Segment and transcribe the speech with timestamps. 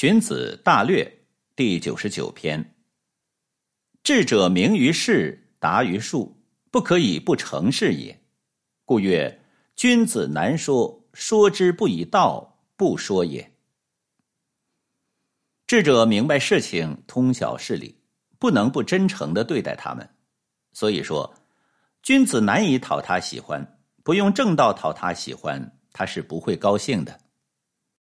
[0.00, 2.74] 荀子大略第九十九篇。
[4.02, 8.18] 智者明于事达于术不可以不成事也。
[8.86, 9.42] 故曰
[9.76, 13.52] 君子难说说之不以道不说也。
[15.66, 18.00] 智者明白事情通晓事理
[18.38, 20.08] 不能不真诚的对待他们。
[20.72, 21.30] 所以说
[22.02, 27.29] 君子难以讨他喜欢不用正道讨他喜欢他是不会高兴的。